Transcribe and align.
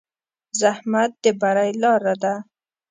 زحمت 0.59 1.11
د 1.23 1.25
بری 1.41 1.71
لاره 1.81 2.15
ده. 2.23 2.33